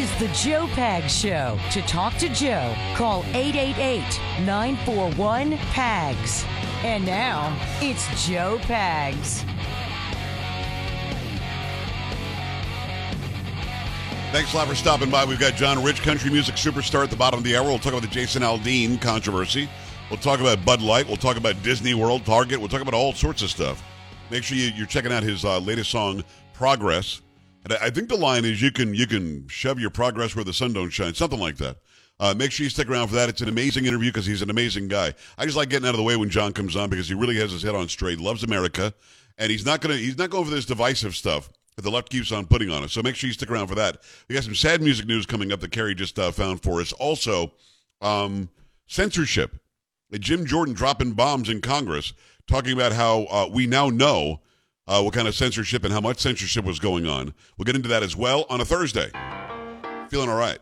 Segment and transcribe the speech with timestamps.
[0.00, 1.58] is the Joe Pag Show.
[1.72, 4.00] To talk to Joe, call 888
[4.46, 6.46] 941 PAGS.
[6.82, 9.44] And now, it's Joe Pags.
[14.32, 15.26] Thanks a lot for stopping by.
[15.26, 17.64] We've got John Rich, country music superstar at the bottom of the hour.
[17.64, 19.68] We'll talk about the Jason Aldean controversy.
[20.08, 21.08] We'll talk about Bud Light.
[21.08, 22.58] We'll talk about Disney World, Target.
[22.58, 23.84] We'll talk about all sorts of stuff.
[24.30, 27.20] Make sure you, are checking out his uh, latest song, Progress.
[27.64, 30.52] And I, think the line is you can you can shove your progress where the
[30.52, 31.76] sun don't shine, something like that.
[32.18, 33.28] Uh, make sure you stick around for that.
[33.28, 35.14] It's an amazing interview because he's an amazing guy.
[35.38, 37.36] I just like getting out of the way when John comes on because he really
[37.36, 38.92] has his head on straight, loves America,
[39.38, 42.32] and he's not gonna he's not going for this divisive stuff that the left keeps
[42.32, 42.92] on putting on us.
[42.92, 43.98] So make sure you stick around for that.
[44.28, 46.92] We got some sad music news coming up that Carrie just uh, found for us.
[46.92, 47.52] Also,
[48.00, 48.48] um,
[48.86, 49.56] censorship.
[50.12, 52.12] Jim Jordan dropping bombs in Congress,
[52.48, 54.40] talking about how uh, we now know
[54.90, 57.32] uh, what kind of censorship and how much censorship was going on.
[57.56, 59.10] We'll get into that as well on a Thursday.
[60.08, 60.58] Feeling all right.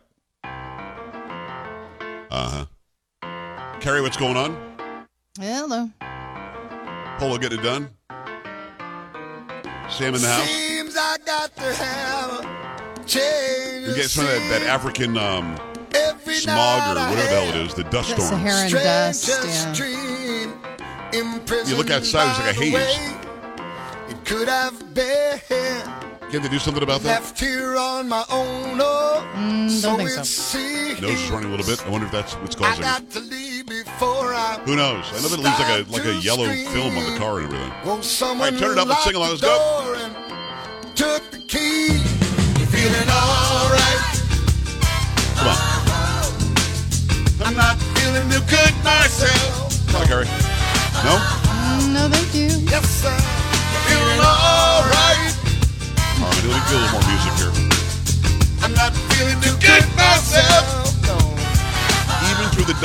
[2.30, 2.66] Uh
[3.22, 3.78] huh.
[3.80, 5.06] Carrie, what's going on?
[5.40, 5.90] Hello.
[7.18, 7.88] Polo getting it done?
[9.88, 10.46] Sam in the house?
[10.46, 12.30] Seems I got to have
[12.98, 13.88] a change.
[13.88, 15.58] We get some of that, that African um,
[15.94, 18.28] Every smog or whatever the hell it have is, the dust storm.
[18.28, 19.28] Saharan dust.
[19.28, 19.74] Yeah.
[21.66, 23.27] You look outside, it's like a by the haze.
[24.30, 25.40] Way It could have been
[26.30, 27.20] Can't they do something about that?
[27.22, 28.78] left here on my own.
[28.80, 30.58] Oh, Mm, don't think it so.
[31.00, 31.84] Nose is running a little bit.
[31.86, 32.86] I wonder if that's what's causing it.
[32.86, 34.58] got to leave before I.
[34.64, 35.04] Who knows?
[35.10, 37.46] I know that it leaves like a like a yellow film on the car and
[37.46, 37.72] everything.
[37.86, 39.48] Won't someone turn it up, let's sing along, let's go.
[39.48, 41.97] lock the door and Took the key,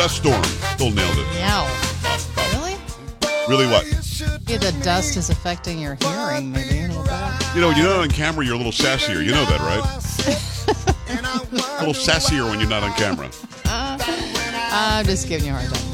[0.04, 0.44] dust storm,
[0.76, 1.26] still nailed it.
[1.36, 1.64] Meow.
[2.52, 2.76] Really?
[3.48, 3.86] Really what?
[4.50, 7.56] Yeah, the dust is affecting your hearing, maybe a little bit.
[7.56, 9.24] You know, you're not on camera, you're a little sassier.
[9.24, 9.80] You know that, right?
[11.80, 13.30] A little sassier when you're not on camera.
[13.66, 13.98] Uh,
[14.72, 15.93] I'm just giving you a hard time.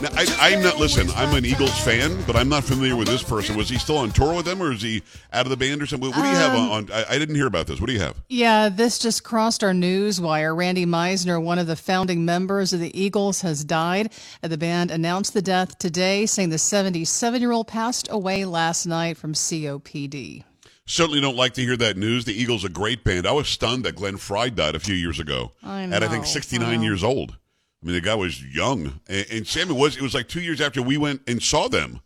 [0.00, 0.78] Now, I, I'm not.
[0.78, 3.56] Listen, I'm an Eagles fan, but I'm not familiar with this person.
[3.56, 5.86] Was he still on tour with them, or is he out of the band or
[5.86, 6.08] something?
[6.10, 6.70] What do you have on?
[6.70, 7.80] on I, I didn't hear about this.
[7.80, 8.14] What do you have?
[8.28, 10.54] Yeah, this just crossed our news wire.
[10.54, 14.12] Randy Meisner, one of the founding members of the Eagles, has died.
[14.40, 19.16] The band announced the death today, saying the 77 year old passed away last night
[19.16, 20.44] from COPD.
[20.86, 22.24] Certainly don't like to hear that news.
[22.24, 23.26] The Eagles a great band.
[23.26, 26.24] I was stunned that Glenn Frey died a few years ago, I at I think
[26.24, 26.82] 69 Wow.
[26.84, 27.36] years old.
[27.82, 30.40] I mean, the guy was young, and, and Sam, it was it was like two
[30.40, 32.00] years after we went and saw them.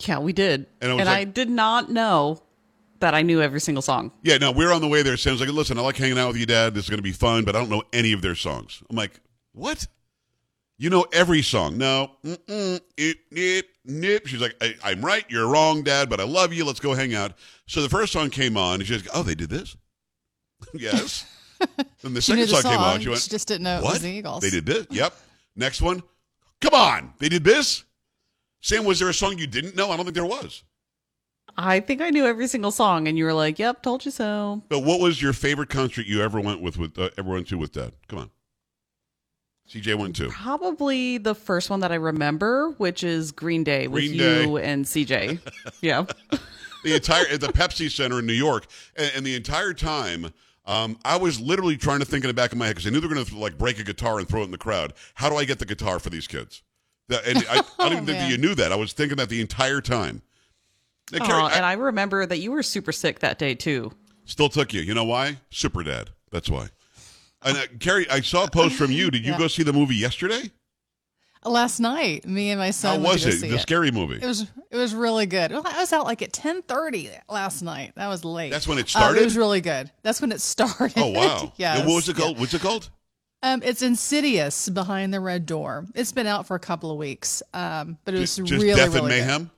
[0.00, 0.66] Yeah, we did.
[0.80, 2.42] And And, it was I like- did not know
[3.00, 4.10] that I knew every single song.
[4.22, 5.16] Yeah, no, we are on the way there.
[5.16, 6.74] Sam's like, listen, I like hanging out with you, Dad.
[6.74, 8.82] This is going to be fun, but I don't know any of their songs.
[8.90, 9.20] I'm like,
[9.52, 9.86] what?
[10.78, 11.78] You know every song?
[11.78, 12.10] No.
[12.24, 14.26] Mm-mm, it, nip, nip.
[14.26, 15.24] She's like, I, I'm right.
[15.28, 16.64] You're wrong, Dad, but I love you.
[16.64, 17.32] Let's go hang out.
[17.66, 19.76] So the first song came on, and she's like, oh, they did this?
[20.74, 21.26] yes.
[22.02, 22.92] Then the She second the song, came on.
[22.92, 24.42] song, She went, she just didn't know it was the Eagles.
[24.42, 24.86] They did this?
[24.90, 25.14] Yep.
[25.56, 26.02] Next one.
[26.60, 27.14] Come on.
[27.18, 27.84] They did this?
[28.60, 29.90] Sam, was there a song you didn't know?
[29.90, 30.62] I don't think there was.
[31.56, 34.62] I think I knew every single song, and you were like, "Yep, told you so."
[34.68, 36.78] But what was your favorite concert you ever went with?
[36.78, 37.92] With uh, ever went to with Dad?
[38.08, 38.30] Come on.
[39.68, 40.28] CJ went to.
[40.30, 44.84] Probably the first one that I remember, which is Green Day with Green you and
[44.84, 45.38] CJ.
[45.80, 46.04] yeah.
[46.84, 48.66] The entire at the Pepsi Center in New York,
[48.96, 50.32] and, and the entire time,
[50.66, 52.90] um, I was literally trying to think in the back of my head because I
[52.90, 54.94] knew they were going to like break a guitar and throw it in the crowd.
[55.14, 56.62] How do I get the guitar for these kids?
[57.08, 58.72] That- and I, I don't even think that you knew that.
[58.72, 60.22] I was thinking that the entire time.
[61.12, 63.92] Now, Carrie, Aw, I- and I remember that you were super sick that day too.
[64.24, 64.80] Still took you.
[64.80, 65.38] You know why?
[65.50, 66.10] Super Dad.
[66.30, 66.68] That's why.
[67.42, 69.10] And uh, Carrie, I saw a post from you.
[69.12, 69.38] Did you Yeah.
[69.38, 70.50] go see the movie yesterday?
[71.44, 73.46] Last night, me and my How son went was it?
[73.46, 73.60] The it.
[73.60, 74.16] scary movie.
[74.16, 75.50] It was it was really good.
[75.50, 77.92] Well, I was out like at ten thirty last night.
[77.96, 78.50] That was late.
[78.50, 79.20] That's when it Uh, started?
[79.20, 79.90] it was really good.
[80.02, 80.94] That's when it started.
[80.96, 81.52] oh wow!
[81.56, 81.86] yes.
[81.86, 82.38] What was it called?
[82.40, 82.88] What's it called?
[83.42, 85.86] Um, it's Insidious Behind the Red Door.
[85.94, 88.94] It's been out for a couple of weeks, um, but it was Just really Death
[88.94, 89.08] really and good.
[89.08, 89.50] Mayhem.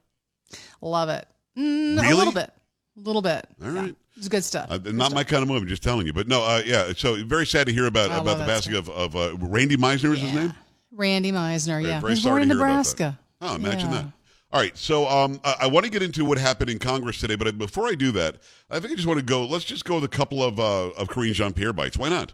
[0.80, 1.28] Love it.
[1.56, 2.50] Mm, A little bit.
[2.96, 3.46] A little bit.
[3.64, 3.80] All Yeah.
[3.82, 3.96] right.
[4.16, 4.66] It's good stuff.
[4.70, 5.60] Uh, not my kind of movie.
[5.60, 6.12] I'm just telling you.
[6.12, 6.92] But no, uh, yeah.
[6.96, 10.14] So very sad to hear about I about the passing of, of uh, Randy Meisner.
[10.14, 10.54] Is his name?
[10.96, 11.82] Randy Meisner.
[11.82, 12.98] Yeah, very was sorry born in to hear about that.
[12.98, 13.18] Nebraska.
[13.40, 14.02] Oh, imagine Yeah.
[14.02, 14.06] that.
[14.52, 17.34] All right, so um, I, I want to get into what happened in Congress today,
[17.34, 18.36] but before I do that,
[18.70, 19.44] I think I just want to go.
[19.44, 21.96] Let's just go with a couple of uh, of Karine Jean Pierre bites.
[21.98, 22.32] Why not?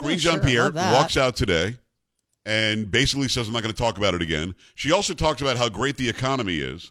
[0.00, 0.92] Karine Oh, Jean Pierre that.
[0.94, 1.76] walks out today
[2.46, 5.56] and basically says, "I'm not going to talk about it again." She also talks about
[5.58, 6.90] how great the economy is,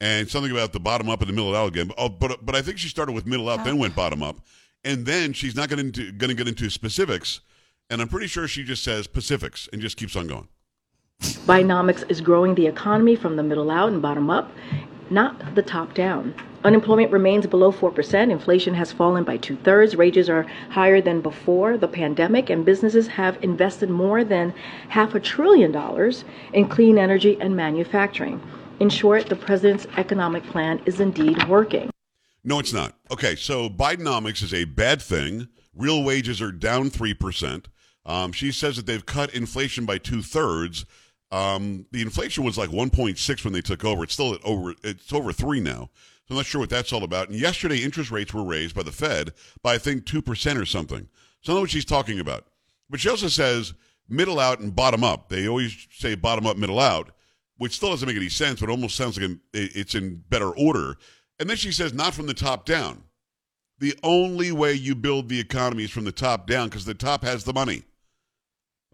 [0.00, 1.92] and something about the bottom up and the middle out again.
[1.96, 4.38] Oh, but but I think she started with middle out, then went bottom up,
[4.84, 7.40] and then she's not going to going to get into specifics.
[7.88, 10.48] And I'm pretty sure she just says Pacifics and just keeps on going.
[11.20, 14.50] Bidenomics is growing the economy from the middle out and bottom up,
[15.08, 16.34] not the top down.
[16.64, 18.30] Unemployment remains below 4%.
[18.30, 19.94] Inflation has fallen by two thirds.
[19.94, 24.52] Wages are higher than before the pandemic, and businesses have invested more than
[24.88, 28.42] half a trillion dollars in clean energy and manufacturing.
[28.80, 31.88] In short, the president's economic plan is indeed working.
[32.42, 32.94] No, it's not.
[33.12, 35.48] Okay, so Bidenomics is a bad thing.
[35.72, 37.66] Real wages are down 3%.
[38.06, 40.86] Um, she says that they've cut inflation by two thirds.
[41.32, 44.04] Um, the inflation was like 1.6 when they took over.
[44.04, 44.74] It's still at over.
[44.84, 45.90] It's over three now.
[46.26, 47.28] So I'm not sure what that's all about.
[47.28, 49.32] And yesterday, interest rates were raised by the Fed
[49.62, 51.08] by I think two percent or something.
[51.42, 52.46] So I don't know what she's talking about.
[52.88, 53.74] But she also says
[54.08, 55.28] middle out and bottom up.
[55.28, 57.10] They always say bottom up, middle out,
[57.58, 58.60] which still doesn't make any sense.
[58.60, 60.96] But almost sounds like it's in better order.
[61.40, 63.02] And then she says not from the top down.
[63.78, 67.22] The only way you build the economy is from the top down because the top
[67.24, 67.82] has the money.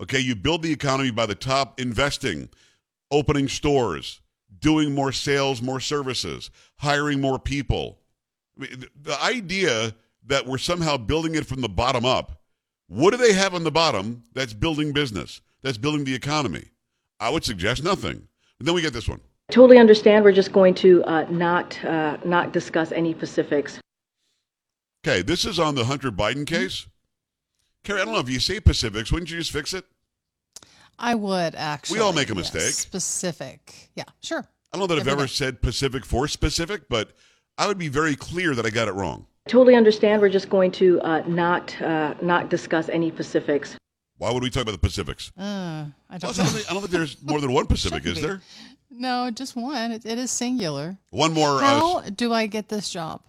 [0.02, 2.48] Okay, you build the economy by the top investing,
[3.12, 4.20] opening stores,
[4.58, 8.00] doing more sales, more services, hiring more people.
[8.58, 9.94] I mean, the idea
[10.26, 12.42] that we're somehow building it from the bottom up,
[12.88, 16.64] what do they have on the bottom that's building business, that's building the economy?
[17.20, 18.26] I would suggest nothing.
[18.58, 19.20] And then we get this one.
[19.52, 20.24] Totally understand.
[20.24, 23.78] We're just going to uh, not uh, not discuss any specifics.
[25.06, 26.86] Okay, this is on the Hunter Biden case.
[27.84, 29.84] Carrie, I don't know if you say Pacifics, wouldn't you just fix it?
[31.02, 31.98] I would actually.
[31.98, 32.54] We all make a yes.
[32.54, 32.72] mistake.
[32.72, 33.90] Specific.
[33.94, 34.46] Yeah, sure.
[34.72, 35.26] I don't know that I've ever day.
[35.28, 37.10] said Pacific for specific, but
[37.58, 39.26] I would be very clear that I got it wrong.
[39.48, 40.22] Totally understand.
[40.22, 43.76] We're just going to uh, not uh, not discuss any Pacifics.
[44.18, 45.32] Why would we talk about the Pacifics?
[45.36, 46.44] Uh, I don't Plus, know.
[46.44, 48.20] I don't, think, I don't think there's more than one Pacific, is be.
[48.20, 48.40] there?
[48.88, 49.90] No, just one.
[49.90, 50.96] It, it is singular.
[51.10, 51.60] One more.
[51.60, 53.22] How Uh, do I get this job?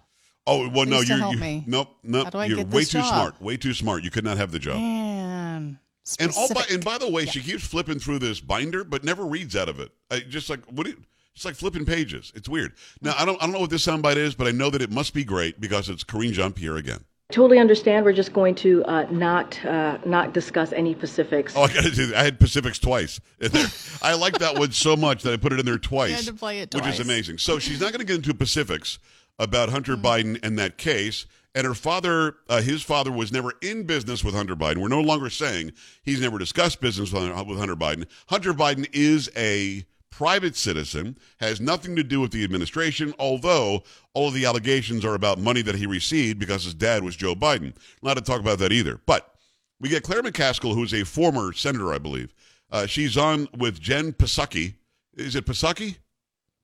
[0.46, 1.20] oh, well, no, Please to you.
[1.20, 1.64] help you me.
[1.66, 2.26] nope, nope.
[2.26, 3.08] How do I you're get way this too job?
[3.08, 3.42] smart.
[3.42, 4.04] Way too smart.
[4.04, 4.76] You could not have the job.
[4.76, 5.80] Man.
[6.20, 9.26] And all by, and by the way, she keeps flipping through this binder, but never
[9.26, 9.92] reads out of it.
[10.12, 10.86] I just like what?
[10.86, 10.98] Do you,
[11.36, 12.32] it's like flipping pages.
[12.36, 12.74] It's weird.
[13.02, 14.92] Now I don't I don't know what this soundbite is, but I know that it
[14.92, 17.06] must be great because it's Karine Jean Pierre again.
[17.32, 18.06] Totally understand.
[18.06, 21.54] We're just going to uh, not uh, not discuss any Pacifics.
[21.56, 22.08] Oh, I got to do.
[22.08, 22.18] that.
[22.20, 23.20] I had Pacifics twice.
[24.04, 26.10] I like that one so much that I put it in there twice.
[26.10, 27.38] You had to play it which is amazing.
[27.40, 29.00] So she's not going to get into Pacifics
[29.40, 30.06] about Hunter Mm-hmm.
[30.06, 31.26] Biden and that case.
[31.56, 34.78] And her father, uh, his father, was never in business with Hunter Biden.
[34.78, 38.06] We're no longer saying he's never discussed business with with Hunter Biden.
[38.28, 43.84] Hunter Biden is a private citizen, has nothing to do with the administration, although
[44.14, 47.34] all of the allegations are about money that he received because his dad was Joe
[47.34, 47.76] Biden.
[48.02, 49.00] Not to talk about that either.
[49.06, 49.34] But
[49.80, 52.34] we get Claire McCaskill, who's a former senator, I believe.
[52.72, 54.76] Uh, she's on with Jen Psaki.
[55.16, 55.98] Is it Psaki?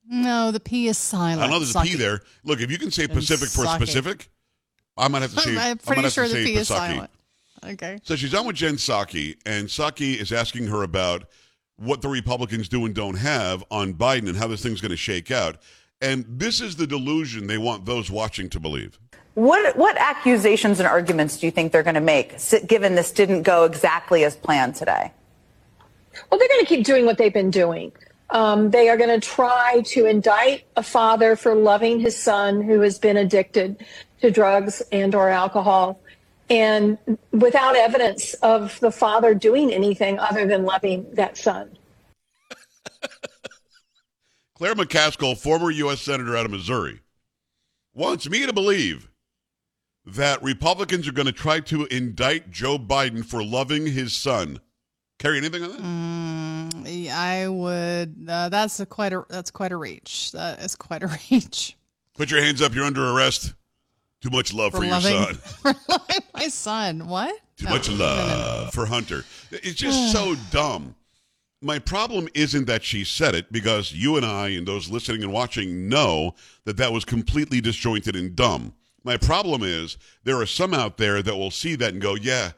[0.07, 1.41] No, the P is silent.
[1.41, 2.21] I know there's a P there.
[2.43, 3.75] Look, if you can say Pacific for Psaki.
[3.75, 4.29] specific,
[4.99, 5.51] I might have to say.
[5.51, 7.09] I'm, I might pretty sure to the say P is silent.
[7.65, 7.99] Okay.
[8.03, 11.25] So she's on with Jen Psaki, and Psaki is asking her about
[11.77, 14.97] what the Republicans do and don't have on Biden and how this thing's going to
[14.97, 15.57] shake out.
[16.01, 18.97] And this is the delusion they want those watching to believe.
[19.33, 22.35] What what accusations and arguments do you think they're going to make,
[22.67, 25.11] given this didn't go exactly as planned today?
[26.29, 27.91] Well, they're going to keep doing what they've been doing.
[28.31, 32.81] Um, they are going to try to indict a father for loving his son who
[32.81, 33.83] has been addicted
[34.21, 35.99] to drugs and or alcohol
[36.49, 36.97] and
[37.31, 41.77] without evidence of the father doing anything other than loving that son.
[44.55, 46.01] Claire McCaskill, former U.S.
[46.01, 47.01] Senator out of Missouri,
[47.93, 49.09] wants me to believe
[50.05, 54.59] that Republicans are going to try to indict Joe Biden for loving his son.
[55.19, 55.81] Carrie anything on that?
[56.85, 58.25] Mm, I would.
[58.27, 59.25] Uh, that's a quite a.
[59.29, 60.31] That's quite a reach.
[60.31, 61.75] That is quite a reach.
[62.15, 62.73] Put your hands up.
[62.73, 63.53] You're under arrest.
[64.21, 65.35] Too much love for, your loving, son.
[65.75, 65.75] for
[66.33, 67.07] my son.
[67.07, 67.39] What?
[67.57, 69.23] Too No, much no, love for Hunter.
[69.51, 70.95] It's just so dumb.
[71.61, 75.33] My problem isn't that she said it because you and I and those listening and
[75.33, 76.35] watching know
[76.65, 78.73] that that was completely disjointed and dumb.
[79.03, 82.51] My problem is there are some out there that will see that and go, "Yeah,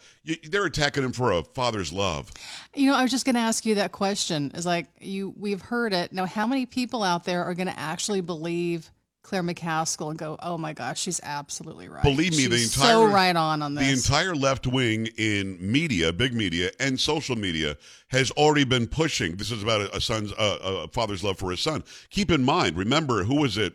[0.50, 2.32] they're attacking him for a father's love."
[2.76, 4.52] You know, I was just going to ask you that question.
[4.56, 6.12] Is like you, we've heard it.
[6.12, 8.90] Now, how many people out there are going to actually believe
[9.24, 13.06] Claire McCaskill and go, "Oh my gosh, she's absolutely right." Believe me, the entire so
[13.06, 18.32] right on on the entire left wing in media, big media, and social media has
[18.32, 19.36] already been pushing.
[19.36, 21.84] This is about a, a son's, uh, a father's love for his son.
[22.10, 23.74] Keep in mind, remember who was it?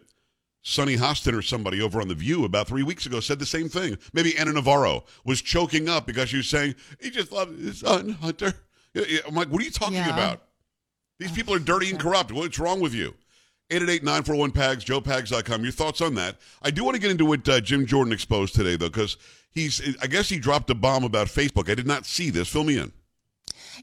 [0.62, 3.68] Sunny Hostin or somebody over on the View about three weeks ago said the same
[3.68, 3.96] thing.
[4.12, 8.08] Maybe Ana Navarro was choking up because she was saying he just loves his son
[8.20, 8.52] Hunter.
[8.96, 10.12] I'm like, what are you talking Yeah.
[10.12, 10.42] about?
[11.20, 12.32] These people are dirty and corrupt.
[12.32, 13.14] What's wrong with you?
[13.70, 15.62] 888-941-PAGS, joepags.com.
[15.62, 16.36] Your thoughts on that?
[16.62, 19.16] I do want to get into what uh, Jim Jordan exposed today, though, because
[19.50, 21.70] he's, I guess he dropped a bomb about Facebook.
[21.70, 22.48] I did not see this.
[22.48, 22.92] Fill me in.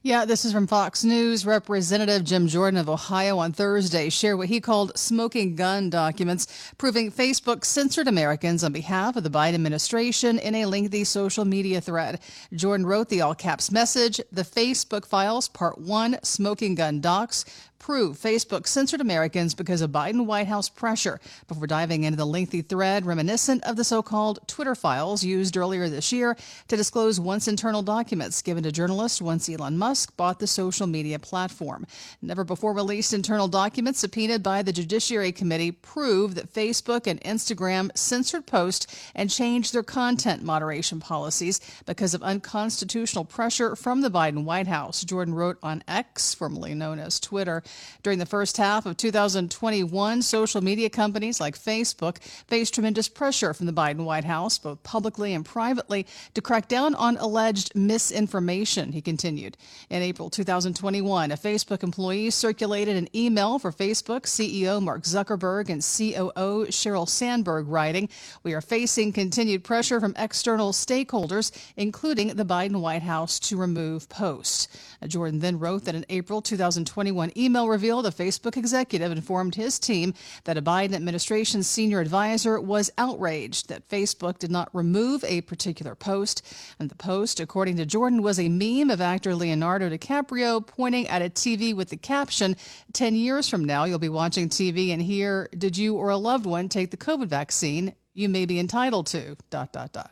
[0.01, 1.45] Yeah, this is from Fox News.
[1.45, 7.11] Representative Jim Jordan of Ohio on Thursday shared what he called smoking gun documents proving
[7.11, 12.19] Facebook censored Americans on behalf of the Biden administration in a lengthy social media thread.
[12.53, 17.45] Jordan wrote the all caps message The Facebook Files, Part 1 Smoking Gun Docs
[17.83, 22.61] prove Facebook censored Americans because of Biden White House pressure before diving into the lengthy
[22.61, 26.37] thread reminiscent of the so called Twitter files used earlier this year
[26.69, 31.19] to disclose once internal documents given to journalists once Elon Musk bought the social media
[31.19, 31.85] platform.
[32.21, 37.91] Never before released internal documents subpoenaed by the Judiciary Committee prove that Facebook and Instagram
[37.97, 44.45] censored posts and changed their content moderation policies because of unconstitutional pressure from the Biden
[44.45, 45.03] White House.
[45.03, 47.61] Jordan wrote on X, formerly known as Twitter.
[48.03, 53.65] During the first half of 2021, social media companies like Facebook faced tremendous pressure from
[53.65, 59.01] the Biden White House, both publicly and privately, to crack down on alleged misinformation, he
[59.01, 59.56] continued.
[59.89, 65.82] In April 2021, a Facebook employee circulated an email for Facebook CEO Mark Zuckerberg and
[65.82, 68.10] COO Sheryl Sandberg, writing,
[68.44, 74.10] We are facing continued pressure from external stakeholders, including the Biden White House, to remove
[74.10, 74.68] posts.
[75.07, 80.13] Jordan then wrote that an April 2021 email revealed a Facebook executive informed his team
[80.43, 85.95] that a Biden administration senior advisor was outraged that Facebook did not remove a particular
[85.95, 86.41] post.
[86.79, 91.22] And the post, according to Jordan, was a meme of actor Leonardo DiCaprio pointing at
[91.22, 92.55] a TV with the caption
[92.93, 96.45] 10 years from now, you'll be watching TV and hear, Did you or a loved
[96.45, 97.93] one take the COVID vaccine?
[98.13, 99.36] You may be entitled to.
[99.50, 100.12] Dot, dot, dot.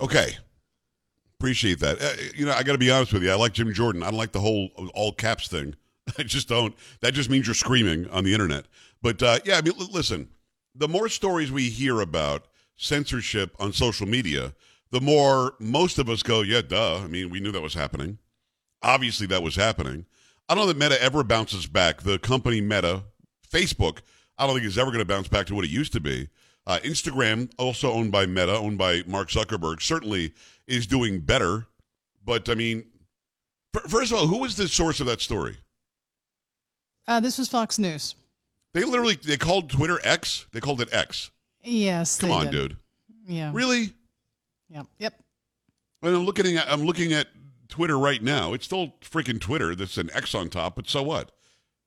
[0.00, 0.36] Okay.
[1.42, 2.00] Appreciate that.
[2.00, 3.32] Uh, you know, I got to be honest with you.
[3.32, 4.04] I like Jim Jordan.
[4.04, 5.74] I don't like the whole all caps thing.
[6.18, 6.72] I just don't.
[7.00, 8.66] That just means you're screaming on the internet.
[9.02, 10.28] But uh, yeah, I mean, l- listen,
[10.72, 12.46] the more stories we hear about
[12.76, 14.54] censorship on social media,
[14.92, 17.00] the more most of us go, yeah, duh.
[17.02, 18.18] I mean, we knew that was happening.
[18.80, 20.06] Obviously, that was happening.
[20.48, 22.02] I don't know that Meta ever bounces back.
[22.02, 23.02] The company Meta,
[23.52, 23.98] Facebook,
[24.38, 26.28] I don't think is ever going to bounce back to what it used to be.
[26.68, 30.32] Uh, Instagram, also owned by Meta, owned by Mark Zuckerberg, certainly
[30.66, 31.66] is doing better.
[32.24, 32.84] But I mean,
[33.88, 35.56] first of all, who was the source of that story?
[37.06, 38.14] Uh, this was Fox News.
[38.74, 40.46] They literally they called Twitter X.
[40.52, 41.30] They called it X.
[41.62, 42.18] Yes.
[42.18, 42.52] Come on, did.
[42.52, 42.76] dude.
[43.26, 43.50] Yeah.
[43.52, 43.92] Really?
[44.70, 44.86] Yep.
[44.98, 45.14] Yep.
[46.02, 47.28] And I'm looking at I'm looking at
[47.68, 48.52] Twitter right now.
[48.52, 49.74] It's still freaking Twitter.
[49.74, 50.76] That's an X on top.
[50.76, 51.32] But so what?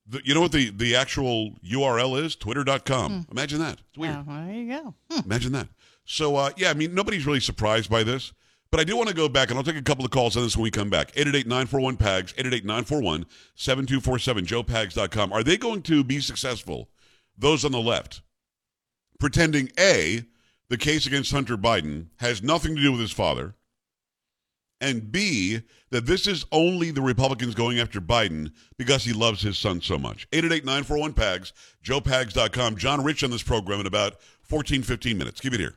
[0.08, 2.36] The, you know what the the actual URL is?
[2.36, 3.26] Twitter.com.
[3.30, 3.80] Imagine that.
[3.88, 4.14] It's weird.
[4.14, 4.94] Yeah, there you go.
[5.10, 5.20] Hmm.
[5.24, 5.68] Imagine that.
[6.04, 8.32] So, uh, yeah, I mean, nobody's really surprised by this.
[8.70, 10.42] But I do want to go back, and I'll take a couple of calls on
[10.42, 11.12] this when we come back.
[11.12, 13.26] 888-941-PAGS, 888-941-7247,
[14.46, 15.32] joepags.com.
[15.32, 16.88] Are they going to be successful,
[17.38, 18.22] those on the left,
[19.20, 20.24] pretending, A,
[20.68, 23.54] the case against Hunter Biden has nothing to do with his father,
[24.80, 29.56] and B, that this is only the Republicans going after Biden because he loves his
[29.56, 30.28] son so much.
[30.32, 32.76] 888-941-PAGS, joepags.com.
[32.76, 35.40] John Rich on this program in about 14, 15 minutes.
[35.40, 35.76] Keep it here.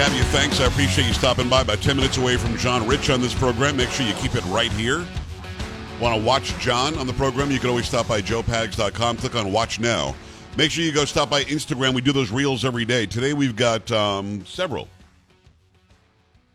[0.00, 0.22] Have you.
[0.24, 0.60] Thanks.
[0.60, 1.60] I appreciate you stopping by.
[1.60, 3.76] About 10 minutes away from John Rich on this program.
[3.76, 5.04] Make sure you keep it right here.
[6.00, 7.50] Want to watch John on the program?
[7.50, 9.18] You can always stop by joepags.com.
[9.18, 10.16] Click on Watch Now.
[10.56, 11.92] Make sure you go stop by Instagram.
[11.92, 13.04] We do those reels every day.
[13.04, 14.88] Today we've got um, several.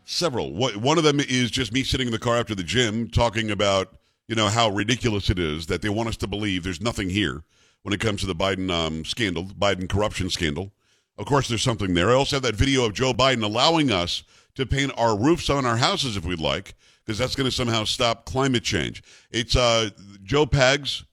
[0.04, 0.52] Several.
[0.52, 3.96] One of them is just me sitting in the car after the gym talking about,
[4.26, 7.44] you know, how ridiculous it is that they want us to believe there's nothing here
[7.82, 10.72] when it comes to the Biden um, scandal, Biden corruption scandal.
[11.18, 12.10] Of course, there's something there.
[12.10, 14.22] I also have that video of Joe Biden allowing us
[14.54, 17.84] to paint our roofs on our houses if we'd like, because that's going to somehow
[17.84, 19.02] stop climate change.
[19.30, 19.90] It's uh,
[20.22, 21.04] Joe Pags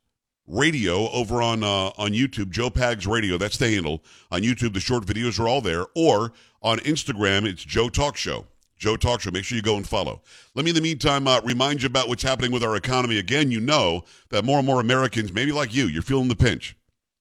[0.45, 2.50] Radio over on uh, on YouTube.
[2.50, 3.38] Joe Pags Radio.
[3.38, 4.74] That's the handle on YouTube.
[4.74, 5.86] The short videos are all there.
[5.95, 8.48] Or on Instagram, it's Joe Talk Show.
[8.77, 9.31] Joe Talk Show.
[9.31, 10.22] Make sure you go and follow.
[10.53, 13.17] Let me, in the meantime, uh, remind you about what's happening with our economy.
[13.17, 16.75] Again, you know that more and more Americans, maybe like you, you're feeling the pinch.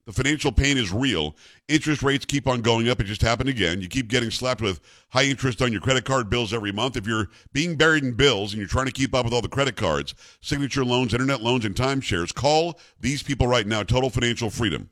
[0.05, 1.37] The financial pain is real.
[1.69, 3.01] Interest rates keep on going up.
[3.01, 3.81] It just happened again.
[3.81, 4.81] You keep getting slapped with
[5.11, 6.97] high interest on your credit card bills every month.
[6.97, 9.49] If you're being buried in bills and you're trying to keep up with all the
[9.49, 14.51] credit cards, signature loans, internet loans, and timeshares, call these people right now, Total Financial
[14.51, 14.91] Freedom.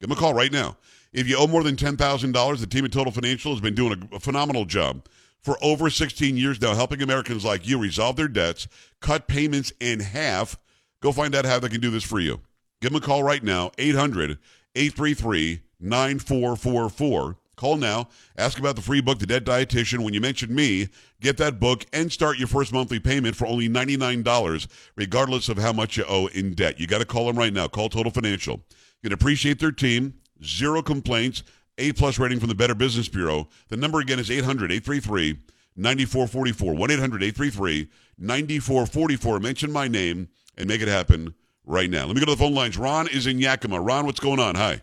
[0.00, 0.76] Give them a call right now.
[1.12, 4.20] If you owe more than $10,000, the team at Total Financial has been doing a,
[4.20, 5.06] phenomenal job
[5.42, 8.68] for over 16 years now, helping Americans like you resolve their debts,
[9.00, 10.56] cut payments in half.
[11.00, 12.40] Go find out how they can do this for you.
[12.82, 14.38] Give them a call right now, 800
[14.74, 17.36] 833 9444.
[17.54, 18.08] Call now.
[18.36, 20.02] Ask about the free book, The Dead Dietitian.
[20.02, 20.88] When you mention me,
[21.20, 25.72] get that book and start your first monthly payment for only $99, regardless of how
[25.72, 26.80] much you owe in debt.
[26.80, 27.68] You got to call them right now.
[27.68, 28.54] Call Total Financial.
[29.00, 30.14] You can appreciate their team.
[30.44, 31.44] Zero complaints.
[31.78, 33.48] A plus rating from the Better Business Bureau.
[33.68, 35.38] The number again is 800 833
[35.76, 36.74] 9444.
[36.74, 39.38] 1 800 833 9444.
[39.38, 42.06] Mention my name and make it happen right now.
[42.06, 42.76] Let me go to the phone lines.
[42.76, 43.80] Ron is in Yakima.
[43.80, 44.54] Ron, what's going on?
[44.54, 44.82] Hi.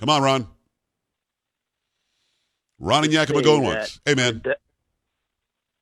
[0.00, 0.46] Come on, Ron.
[2.78, 4.00] Ron in Yakima going once.
[4.04, 4.42] Hey, man.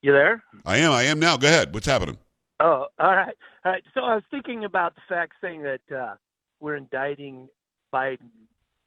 [0.02, 0.42] You there?
[0.66, 0.92] I am.
[0.92, 1.36] I am now.
[1.36, 1.72] Go ahead.
[1.72, 2.18] What's happening?
[2.58, 3.34] Oh, all right.
[3.64, 3.82] All right.
[3.94, 6.14] So I was thinking about the fact saying that uh,
[6.60, 7.48] we're indicting
[7.92, 8.28] Biden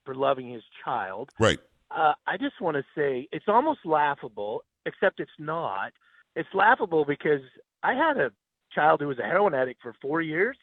[0.05, 1.31] for loving his child.
[1.39, 1.59] Right.
[1.89, 5.93] Uh, I just want to say it's almost laughable, except it's not.
[6.35, 7.41] It's laughable because
[7.83, 8.31] I had a
[8.73, 10.57] child who was a heroin addict for four years.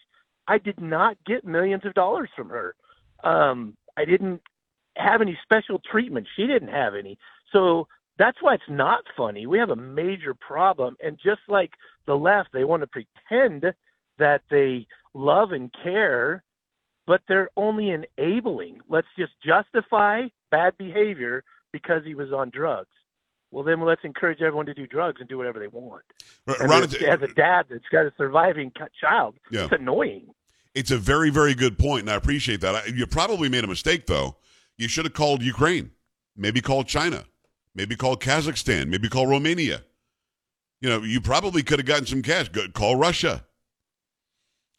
[0.48, 2.74] I did not get millions of dollars from her.
[3.22, 4.40] Um, I didn't
[4.96, 6.26] have any special treatment.
[6.36, 7.18] She didn't have any.
[7.52, 7.86] So
[8.18, 9.46] that's why it's not funny.
[9.46, 10.96] We have a major problem.
[11.02, 11.72] And just like
[12.06, 13.72] the left, they want to pretend
[14.18, 16.42] that they love and care,
[17.06, 18.80] but they're only enabling.
[18.88, 22.90] Let's just justify bad behavior because he was on drugs.
[23.50, 26.04] Well, then let's encourage everyone to do drugs and do whatever they want.
[26.46, 29.64] R- And Ron, as, it's- as a uh, dad that's got a surviving child, Yeah.
[29.64, 30.26] it's annoying.
[30.74, 32.74] It's a very, very good point, and I appreciate that.
[32.76, 34.36] I, you probably made a mistake, though.
[34.78, 35.90] You should have called Ukraine,
[36.36, 37.24] maybe called China,
[37.74, 39.82] maybe called Kazakhstan, maybe call Romania.
[40.80, 42.48] You know, you probably could have gotten some cash.
[42.50, 43.44] Go, call Russia.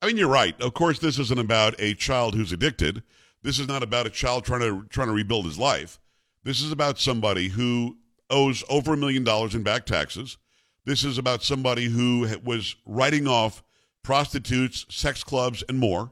[0.02, 0.60] I mean, you're right.
[0.62, 3.04] Of course, this isn't about a child who's addicted.
[3.44, 6.00] This is not about a child trying to trying to rebuild his life.
[6.44, 7.98] This is about somebody who
[8.32, 10.38] owes over a million dollars in back taxes.
[10.86, 13.64] This is about somebody who was writing off
[14.04, 16.12] prostitutes, sex clubs, and more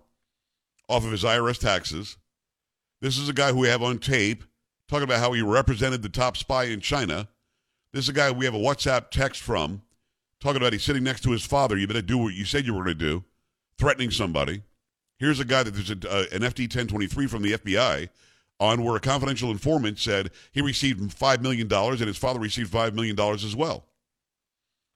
[0.87, 2.17] off of his IRS taxes.
[3.01, 4.43] This is a guy who we have on tape
[4.87, 7.29] talking about how he represented the top spy in China.
[7.93, 9.81] This is a guy we have a WhatsApp text from
[10.39, 11.77] talking about he's sitting next to his father.
[11.77, 13.23] You better do what you said you were going to do,
[13.77, 14.63] threatening somebody.
[15.17, 18.09] Here's a guy that there's a, uh, an FD 1023 from the FBI
[18.59, 22.93] on where a confidential informant said he received $5 million and his father received $5
[22.93, 23.85] million as well.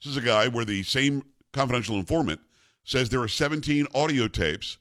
[0.02, 1.24] This is a guy where the same
[1.54, 2.42] confidential informant
[2.84, 4.78] says there are 17 audio tapes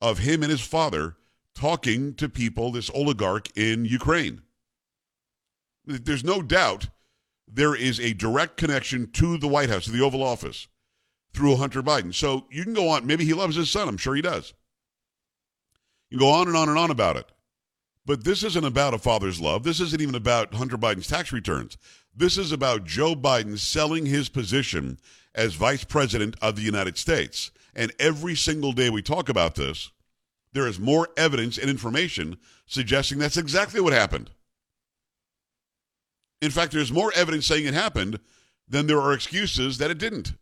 [0.00, 1.16] of him and his father
[1.54, 4.40] talking to people, this oligarch in Ukraine.
[5.84, 6.88] There's no doubt
[7.46, 10.68] there is a direct connection to the White House, to the Oval Office,
[11.34, 12.14] through Hunter Biden.
[12.14, 13.06] So you can go on.
[13.06, 13.88] Maybe he loves his son.
[13.88, 14.54] I'm sure he does.
[16.08, 17.26] You go on and on and on about it.
[18.04, 19.62] But this isn't about a father's love.
[19.62, 21.76] This isn't even about Hunter Biden's tax returns.
[22.14, 24.98] This is about Joe Biden selling his position
[25.34, 27.50] as vice president of the United States.
[27.74, 29.90] And every single day we talk about this,
[30.52, 32.36] there is more evidence and information
[32.66, 34.30] suggesting that's exactly what happened.
[36.42, 38.18] In fact, there's more evidence saying it happened
[38.68, 40.32] than there are excuses that it didn't.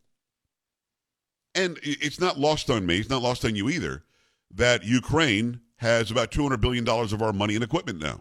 [1.55, 4.05] And it's not lost on me, it's not lost on you either,
[4.53, 8.21] that Ukraine has about $200 billion of our money and equipment now.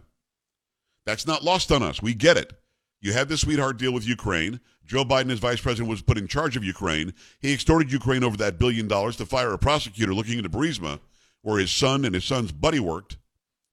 [1.04, 2.00] That's not lost on us.
[2.00, 2.54] We get it.
[3.02, 4.60] You had the sweetheart deal with Ukraine.
[4.86, 7.12] Joe Biden, as vice president, was put in charge of Ukraine.
[7.38, 11.00] He extorted Ukraine over that billion dollars to fire a prosecutor looking into Burisma,
[11.42, 13.18] where his son and his son's buddy worked.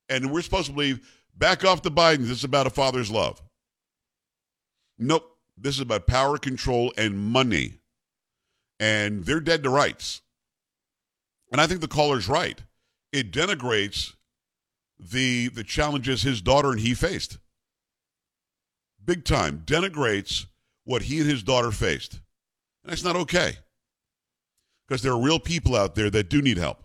[0.10, 2.28] And we're supposed to believe back off the Bidens.
[2.28, 3.42] This is about a father's love.
[5.00, 5.30] Nope.
[5.58, 7.80] This is about power, control, and money.
[8.82, 10.22] And they're dead to rights.
[11.52, 12.62] And I think the caller's right.
[13.12, 14.14] It denigrates
[15.00, 17.38] the the challenges his daughter and he faced.
[19.04, 19.64] Big time.
[19.66, 20.48] Denigrates
[20.84, 22.14] what he and his daughter faced.
[22.84, 23.58] And that's not okay.
[24.88, 26.84] Because there are real people out there that do need help.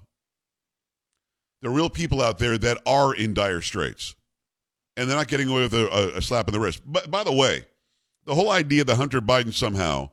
[1.60, 4.14] There are real people out there that are in dire straits.
[4.96, 6.82] And they're not getting away with a, a, a slap in the wrist.
[6.84, 7.64] But by the way,
[8.24, 10.10] the whole idea that Hunter Biden somehow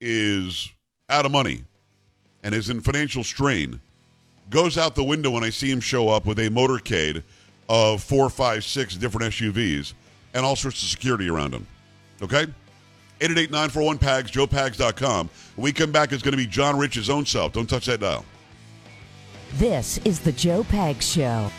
[0.00, 0.70] is
[1.08, 1.64] out of money
[2.42, 3.80] and is in financial strain
[4.50, 7.22] goes out the window when I see him show up with a motorcade
[7.68, 9.94] of four, five, six different SUVs
[10.34, 11.66] and all sorts of security around him.
[12.20, 12.46] Okay?
[13.20, 15.30] 888-941-PAGS, joepags.com.
[15.56, 17.52] When we come back, it's going to be John Rich's own self.
[17.52, 18.24] Don't touch that dial.
[19.54, 21.50] This is the Joe Pags Show.